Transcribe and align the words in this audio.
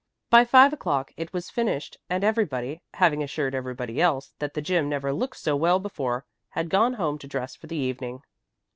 By 0.31 0.45
five 0.45 0.73
o'clock 0.73 1.11
it 1.15 1.31
was 1.31 1.51
finished 1.51 1.95
and 2.09 2.23
everybody, 2.23 2.81
having 2.95 3.21
assured 3.21 3.53
everybody 3.53 4.01
else 4.01 4.33
that 4.39 4.55
the 4.55 4.61
gym 4.63 4.89
never 4.89 5.13
looked 5.13 5.37
so 5.37 5.55
well 5.55 5.77
before, 5.77 6.25
had 6.49 6.69
gone 6.71 6.93
home 6.95 7.19
to 7.19 7.27
dress 7.27 7.55
for 7.55 7.67
the 7.67 7.75
evening. 7.77 8.23